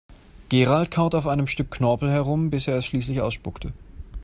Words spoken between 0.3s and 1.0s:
Gerald